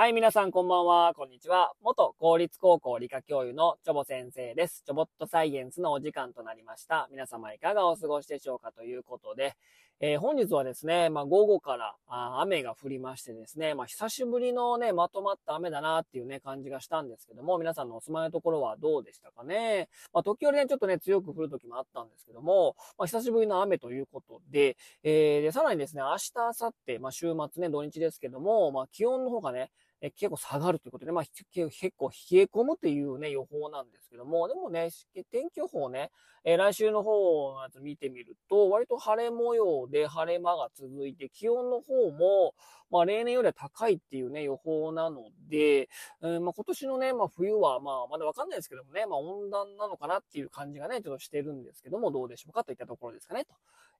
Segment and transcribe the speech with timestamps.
[0.00, 1.72] はい、皆さんこんばんは、こんにちは。
[1.82, 4.82] 元公立高校理科教諭のチョボ先生です。
[4.86, 7.06] チョボットサイエンスのお時間となりました。
[7.10, 9.56] 皆様いかがお過ごしでしょうかということで、
[10.00, 19.90] えー、本日はですね、まあ、午後からあ雨が降りましてですね、まあ、久しぶりのね、まとまった雨だなっていうね、感じがしたんですけども、皆さんのお住まいのところはどうでしたかね。
[20.14, 29.70] まあ、時折ね、ちょっとね、強く降る時もあったんですけども、ま、久しぶりの雨ということで、えー、で、さらにですね、明日、明後日、ま、週末ね、土日ですけども、ま、気温の方がね、
[30.02, 34.88] え結構下がるということで、まあ、結構冷え込むっていうね、予報なんですけども、でもね、
[35.30, 36.10] 天気予報ね、
[36.44, 42.54] えー、来週の方のやつ見てみると、割と晴れ模様で晴れ間が続いて、気温の方も、
[42.90, 53.52] まあ、例年よりは高いっていうね、予報なので、えー、まあ、今年のね、まあ、冬は、まあ、まだわかんないですけどもね、まあ、温暖なのかなっていう感じがね、ちょっとしてるんですけども、どうでしょうかといったところですかね、と、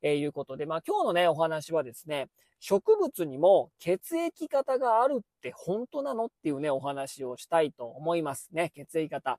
[0.03, 2.29] えー、いうことで、まあ、今日のね、お話はですね、
[2.61, 8.71] 植物にも血液型があるって本当なのっていうね、お話をしたいと思いますね。
[8.75, 9.39] 血液型。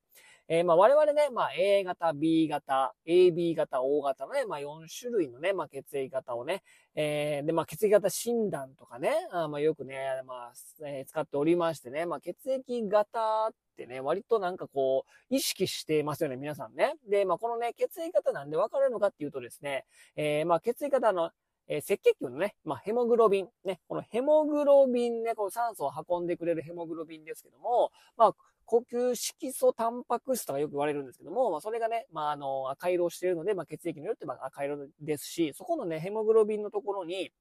[0.53, 6.61] えー、まあ我々ね、まあ A 型、B 型、AB 型、O 型のね、まあ4種類のね、まあ血液型をね、
[6.93, 9.95] えー、で、まあ血液型診断とかね、あまあよくね、
[10.27, 10.53] まあ、
[10.85, 16.95] えー、使っておりましてね、まあ血液型ってね、割となんかこう、意識してますよね、皆さんね。
[17.09, 19.85] で、まあこのね、血液型なんで分かるのかっていうとですね、
[20.17, 21.31] えー、まあ血液型の
[21.67, 28.35] えー、赤血球のね、まあ、ヘモグロビン、ね、このヘモグロビンね、この酸素を運んでくれるヘモグロビンですけども、まあ、
[28.71, 37.31] 呼吸色素タンパク質とかよく言われるんですけども、まあ、それがね、まあ、あの、赤色をしているので、まあ、血液によってま赤色ですし、そこのね、ヘモグロビンのところに、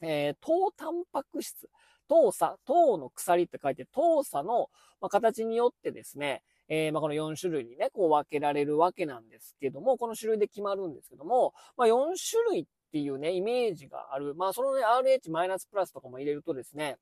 [0.00, 1.68] えー、糖タンパク質、
[2.08, 4.68] 糖鎖、糖の鎖って書いて、糖鎖の、
[5.00, 14.36] ま、形によってですね、えー、まあ、この4種類にね、こう分けられるわけなんですけども、この種類で決まるんですけども、まあ、4種類っていうね、イメージがある。
[14.36, 16.96] まあ、そのね、RH マイナスプラスとかも入れるとですね、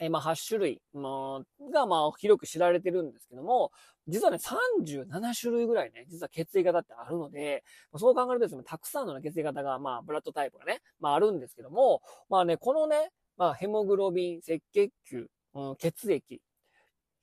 [0.00, 3.70] えー、まあ、8種類、まあ、が、まあ、広く知られてるんですけども、
[4.08, 7.64] 実はね、37種類ぐらいね、実は血液型ってあるので、
[7.96, 16.40] そう考えるとですね、たくさんの、血液型が、まあ、ブラッドタイプがね、まあ、あるんですけども、まあね、このね、まあ、ヘモグロビン、赤血球、うん、血液、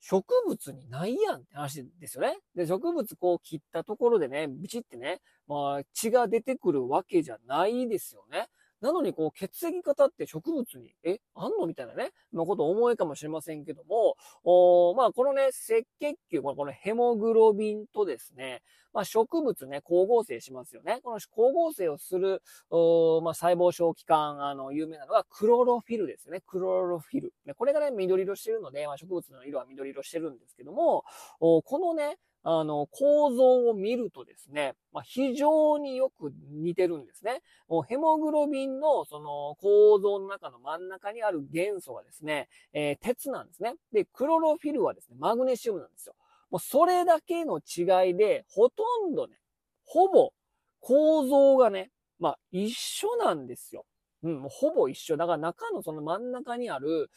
[0.02, 2.36] 植物にないやんって話ですよね。
[2.56, 8.48] で、植物こう切ったところでね、ビチってね、まあ血が出てくるわけじゃないですよね。
[8.82, 11.66] なのに、こう、血液型って植物に、え、あんの？
[11.66, 18.60] みたいなね、のこと思いかもしれませんけども、おまあ、このね、赤血球、このヘモグロビンとですね、
[18.92, 21.00] まあ、植物ね、光合成しますよね。
[21.02, 26.42] この光合成をする、おまあ、細胞小器官、あの、有名なのがクロロフィルですよね。
[26.44, 27.32] クロロフィル。
[27.56, 31.04] これがね、緑色してるので、まあ、植物の色は緑色してるんですけども、
[31.40, 37.40] おこのね、あの、構造を見るとですね、まあ、非常によく似てるんですね。
[37.68, 43.74] もうヘモグロビンのその構造の中の真ん中にある元素はですね、えー、鉄なんですね。
[43.92, 46.14] で、クロロフィルはですね、マグネシウムなんですよ。
[46.50, 49.36] もうそれだけの違いで、ほとんどね、
[49.84, 50.32] ほぼ
[50.80, 53.86] 構造がね、まあ一緒なんですよ。
[54.24, 55.16] うん、もうほぼ一緒。
[55.16, 57.10] だから中のその真ん中にある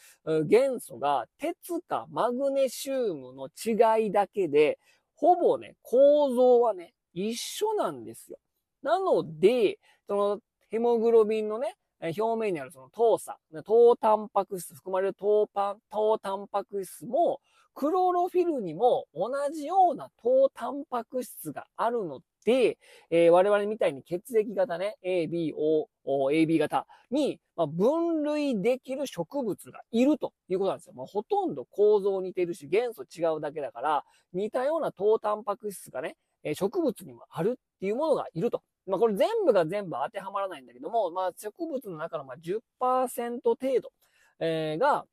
[0.46, 4.78] 元素が鉄かマグネシウムの違いだけで、
[5.16, 8.38] ほぼね、構造はね、一緒なんですよ。
[8.82, 10.38] なので、その
[10.70, 17.40] ヘモグロビンのね、表面にあるその糖鎖、糖タンパク質、含まれる糖パン、糖タンパク質も、
[17.74, 22.78] クロロフィルにも同じような糖タンパク質があるので、
[23.10, 30.92] えー、我々みたいに血液型ね、A、B、O、AB 型に、ま、分類できる植物がいるということなんですよ。
[30.94, 36.16] まあ、ほとんど構造似てるし、元素違うだけだから、似たような糖タンパク質がね、
[36.54, 38.62] 植物にもあるっていうものがいると。
[38.86, 43.90] まあ、これ全部が全部当てはまらないんだけども、まあ、植物の中のま10%程度、
[44.38, 45.04] えー、が、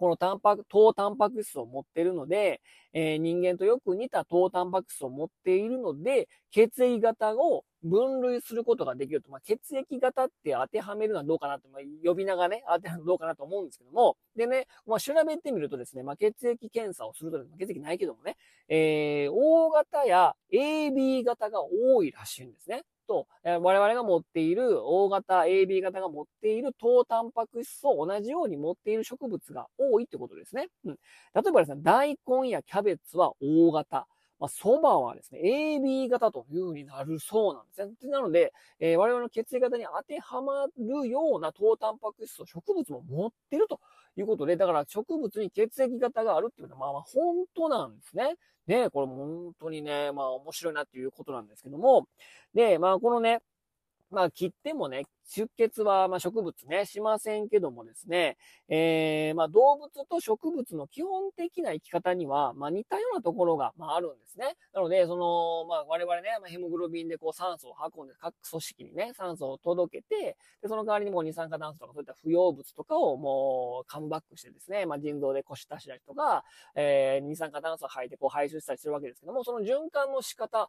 [0.00, 2.62] このタンパク、糖タンパク質を持っているので、
[2.94, 9.30] えー、人間とよく似た糖タンパク質を持っているので、血液型を分類することができると。
[9.30, 18.38] まあ、血液型って当てはめるのはどうかなと、まあ、呼び名がね、当てはめるのどうかなと思うんですけども、でね、まあ、調べてみるとですね、まあ、血液検査をすると、まあ、血液ないけどもね、
[18.70, 22.84] えー、O 型や AB 型が多いらしいんですね。
[23.10, 30.68] と、え我々が持っている O 型、AB 型が持っている糖タンパク質を同じように持っている植物が多いってことですね。
[30.84, 30.96] うん。
[31.34, 34.06] 例えばですね、大根やキャベツは O 型。
[34.40, 38.10] まあ、蕎麦はですね、AB 型という風になるそうなんですね。
[38.10, 43.80] なので、えー、我々の血液型に当てはまるような糖タンパク質を植物も持ってると
[44.16, 48.36] いうことで、だから植物に血液型があるっていうのは、まあまあ本当なんですね。
[48.66, 52.08] ね、これ本当にね、まあ面白いなっていうことなんですけども、
[52.54, 53.40] で、まあこのね、
[54.10, 58.36] まあ、切ってもね、出血は、ま植物ね、しませんけどもですね、
[58.68, 64.56] えー、まあ、動物と植物の基本的な生き方には、まあ、似たようなところが、まあ、あるんですね。
[64.74, 76.44] なので、その、まあ、我々ね、まヘモグロビンでこう酸素を運んで、各組織にね、酸素を届けて、で、その代わりにもう二酸化炭素とかそういった不要物とかをもう、カムバックしてですね、まあ、腎臓で腰出したりとか、
[76.74, 80.68] えー、二酸化炭素を吐いてこう排出したりするわけですけども、その循環の仕方、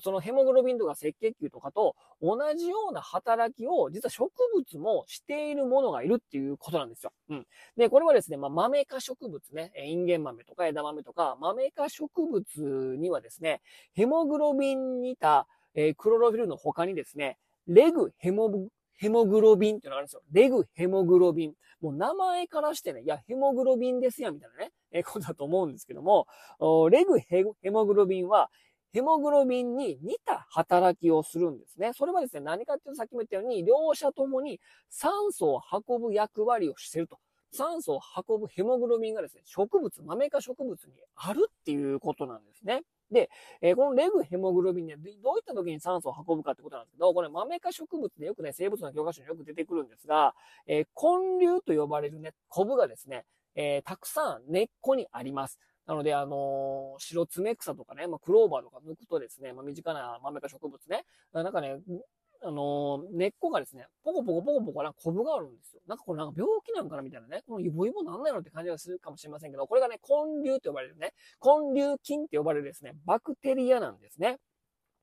[0.00, 7.12] そのヘモグロビンとか赤血球とかと同じような働きを、実は植物もしているものがいるっていうことなんですよ。
[7.30, 7.46] うん。
[7.76, 13.60] で、これはですね、まあ、豆科植物ね、インゲン豆とか枝豆とか、豆科植物にはですね、
[13.94, 20.22] ヘモグロビンに似た、えー、クロロフィルの他にですね、レグヘモヘモグロビンっていうのがあるんですよ。
[20.32, 21.54] レグヘモグロビン。
[21.80, 26.26] もう名前からしてね、いや、ヘモグロビンですや、みたいなね、えー、ことだと思うんですけども、
[26.90, 28.50] レグヘモグロビンは、
[28.94, 31.90] ヘモグロビンに似た働きをするんですね。
[31.94, 37.18] それはですね、何かっていうとさっきも言ったように、両者ともに酸素を運ぶ役割をしてると。
[37.50, 42.82] 酸素を運ぶヘモグロビンがですね、植物、豆科植物にあるっていうことなんですね。
[43.10, 43.30] で、
[43.60, 50.34] えー、このレグヘモグロビンね、どういった時に酸素を運ぶかってことなんですけど、これ豆科植物でよくね、生物の教科書によく出てくるんですが、
[50.68, 53.24] えー、根粒と呼ばれるね、コブがですね、
[53.56, 55.58] えー、たくさん根っこにあります。
[55.86, 61.76] なので、あのー、白爪草とかね、まあ、クローバーとか抜くとですね、まあ、身近な豆か植物ね、なんかね、
[62.42, 65.80] あのー、根っこがですね、ポコポコポコポコなコブがあるんですよ。
[65.86, 74.38] なんかこれなんか病気なんかなみたいなね、このイボイボなんないのって感じがするかもしれませんけど、これがね、根粒と呼ばれるね、根粒菌って呼ばれるですね、バクテリアなんですね。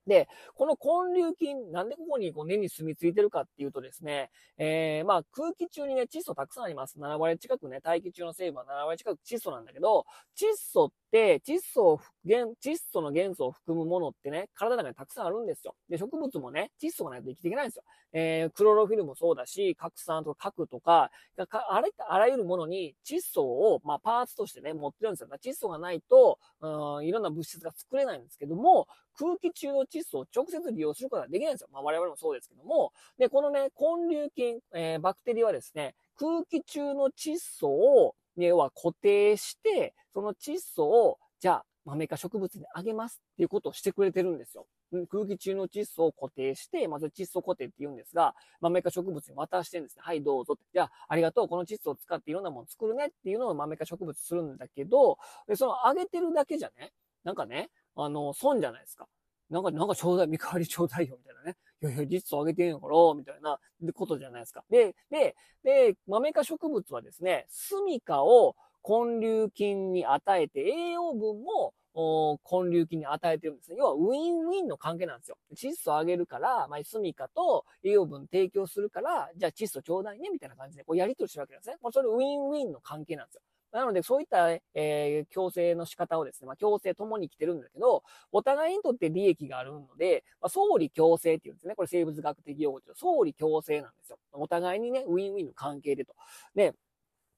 [0.08, 0.78] で、この
[1.14, 7.00] 根粒菌、なんでここにこう根に住み着いてるかっていうとですね、えー、まあ空気中にね、窒素たくさんあります。
[7.00, 10.06] 7割近くね、大気中の成分は7割近く窒素なんだけど、
[10.36, 15.76] 窒素っ、窒素を、窒素の元素を含むものってね、体の中にたくさんあるんですよ。
[15.90, 17.84] で、植物もね、窒素がないと生きていけないんですよ。
[18.14, 25.30] えー、クロロフィルもそうだし、核酸とか核とか、あらあらゆるものに窒素を、まあ、パーツとしてね、持ってるんですよ。
[25.44, 28.88] 窒素がないと、うん、いろんな物質が作れないんですけども、
[29.18, 31.68] 空気中の窒素を直接利用することができないんですよ。
[31.72, 32.94] まあ我々もそうですけども。
[33.18, 44.68] で、このね、根粒菌、えー、バクテリアはですね、空気中の窒素を、要は固定して、その窒素を、じゃあ、豆か植物にあげますっていうことをしてくれてるんですよ。
[45.10, 50.02] 空気中の窒素を固定して、まず窒素固定って言うんですが、豆か植物に渡してるんですね。
[50.06, 50.64] はい、どうぞって。
[50.74, 51.48] じゃあ、ありがとう。
[51.48, 55.18] この窒素を使っていろんなもの作るねっていうのを豆か植物するんだけど、
[55.48, 56.92] でそのあげてるだけじゃね、
[57.24, 59.08] なんかね、あの、損じゃないですか。
[59.50, 61.58] なんか、なんかちょうだい、見返りちょうだいよ、みたいなね。
[61.82, 63.60] いやいや、実をあげてんのから、みたいな、
[63.94, 64.64] ことじゃないですか。
[64.70, 73.78] で、で、で、豆科植物はですね、住処を根粒菌に与えて、栄養分も根粒菌に与えてるんですね。
[73.80, 75.38] 要は、ウィンウィンの関係なんですよ。
[75.56, 81.78] 窒素をあげるから、まあ、住処と栄養分提供するから、じゃあ窒素ちょうだいね、みたいな感じで、こうやりとりしてるわけなんですね。
[81.82, 83.42] もうそれウィンウィンの関係なんですよ。
[83.72, 91.76] なので、そういった、えー、強制の仕方をですね、まあ、強制ともに来てるんだけど、お互いにとって利益があるので、まあ、相理強制っていうんですね。
[91.76, 94.18] これ生物学的用語で相理強制なんですよ。
[94.34, 96.14] お互いにね、ウィンウィンの関係でと。
[96.54, 96.74] で、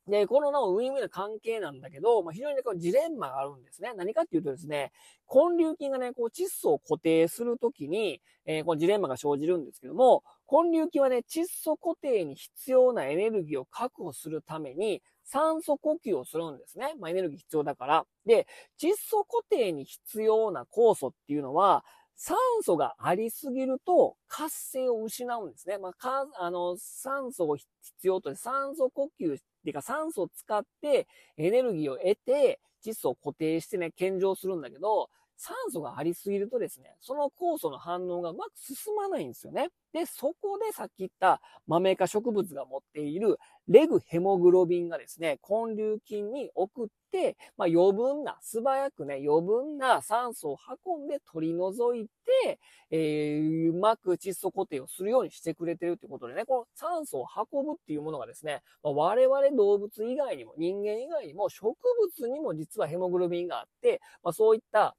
[0.08, 3.94] で、このなおウィンウィンの関係なんだけど、まあ、非常にね、こうジレンマがあるんですね。
[3.96, 4.92] 何かっていうとですね、
[5.34, 16.94] 根粒菌がね、こう窒素を固定するときに、えー、このジレンマが生じるんですけども、根粒菌はね、窒素固定に必要なエネルギーを確保するために、酸素呼吸をするんですね。
[17.00, 18.06] まあ、エネルギー必要だから。
[18.26, 18.48] で、
[18.80, 21.84] 窒素固定に必要な酵素っていうのは、
[22.16, 25.78] 酸素がありすぎると活性を失うんですね。
[25.78, 27.68] まあ、か、あの、酸素を必
[28.04, 39.70] 要として酸素呼吸っていうか酸素を使ってエネルギーを得て窒素を固定してね、献上するんだけど、酸素がありすぎるとですね、その酵素の反応がうまく進まないんですよね。
[39.94, 43.38] で、そこでさっき言った豆科植物が持っている
[43.68, 52.08] レグヘモグロビンがですね、根粒菌に送って、まあ、余分な、素早くね、余分な酸素を運んで取り除い
[52.44, 52.60] て、
[52.90, 61.76] えー、うまく窒素固定をするようにしてくれてるってことでね、この酸素を運ぶっていうものがですね、まあ、我々動物以外にも、人間以外にも植
[62.18, 64.96] 物にも実はヘモグロビンがあって、まあ、そういった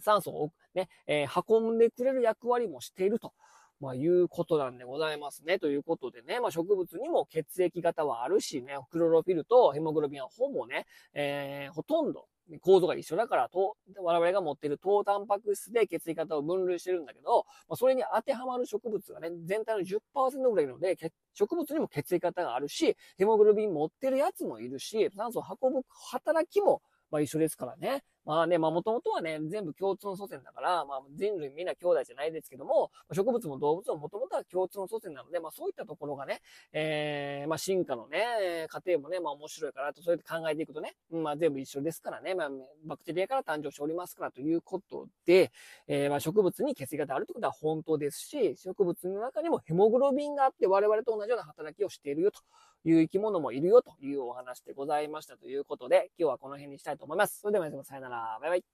[0.00, 3.32] 酸素をね、えー、運んでくれる役割もしていると。
[3.80, 5.58] まあ、いうことなんでございますね。
[5.58, 12.26] ということでね、まあ、植物にも血液型はあるしね、クロロフィルとヘモグロビンはほぼね、えー、ほとんど
[12.60, 20.96] 構造が一緒だから、と、我々が持っている糖タンパク質で血液型を分類してるんだけど、まあ、それに当てはまる植物がね、全体の10%ぐらいいるので、
[21.34, 28.02] 植物にも血液型があるし、ヘモグロビン持ってるやつもいるし、酸素を運ぶ働きもまあ一緒ですからね。
[28.28, 36.42] まあね、まあもともとはね、全部共通の祖先だから、まあ人類みんな兄弟じゃないですけども、植物も動物ももともとは共通の祖先なので、まあそういったところがね、
[36.74, 42.50] えー、まあ進化のね、過程もね、まあ面白いからと、そうやって考えていくとね、まあ全部一緒ですからね、まあ
[42.84, 45.50] バクテリアから誕生しておりますからということで、
[45.86, 52.40] えー、まあ植物に血液型あるってことは本当ですし、植物の中にもヘモグロビンがあって我々と同じような働きをしているよと
[52.84, 57.40] いう生き物もいるよというお話でございましたということで、今日はこの辺にしたいと思います。
[57.40, 58.17] それでは皆様さよなら。
[58.40, 58.64] バイバイ。